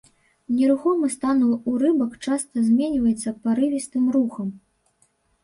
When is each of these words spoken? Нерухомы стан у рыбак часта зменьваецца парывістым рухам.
Нерухомы 0.59 1.09
стан 1.15 1.43
у 1.71 1.73
рыбак 1.83 2.15
часта 2.29 2.65
зменьваецца 2.71 3.35
парывістым 3.45 4.11
рухам. 4.19 4.49